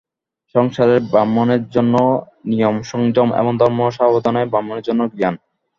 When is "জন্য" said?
1.69-1.95, 4.87-5.01